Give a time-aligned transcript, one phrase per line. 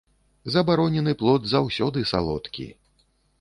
[0.53, 2.67] Забаронены плод заўсёды салодкі.